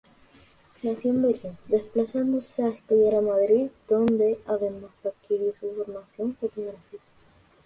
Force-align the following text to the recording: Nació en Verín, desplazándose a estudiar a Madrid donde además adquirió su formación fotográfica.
Nació 0.81 1.11
en 1.11 1.21
Verín, 1.21 1.57
desplazándose 1.67 2.63
a 2.63 2.69
estudiar 2.69 3.13
a 3.13 3.21
Madrid 3.21 3.69
donde 3.87 4.39
además 4.47 4.89
adquirió 5.05 5.53
su 5.59 5.75
formación 5.75 6.35
fotográfica. 6.37 7.03